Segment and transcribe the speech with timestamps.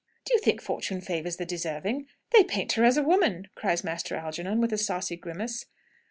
[0.25, 2.07] "Do you think fortune favours the deserving?
[2.31, 5.67] They paint her as a woman!" cries Master Algernon, with a saucy grimace.